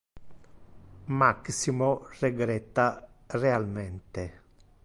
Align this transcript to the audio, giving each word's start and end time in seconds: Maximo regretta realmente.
Maximo 1.13 2.07
regretta 2.21 3.07
realmente. 3.27 4.23